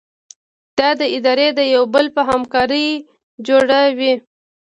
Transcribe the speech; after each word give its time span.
دا 0.77 0.89
اداره 1.17 1.47
د 1.59 1.59
یو 1.75 1.83
بل 1.93 2.05
په 2.15 2.21
همکارۍ 2.29 2.87
جوړه 3.47 3.79
وي. 3.97 4.13